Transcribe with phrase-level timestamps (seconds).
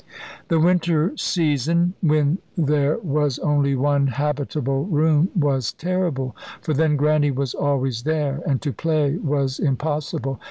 [0.47, 7.29] The winter season, when there was only one habitable room, was terrible; for then Grannie
[7.29, 10.39] was always there, and to play was impossible.